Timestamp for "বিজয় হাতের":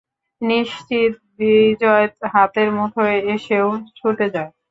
1.37-2.67